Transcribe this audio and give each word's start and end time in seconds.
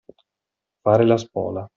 Fare 0.81 1.05
la 1.05 1.15
spola. 1.17 1.69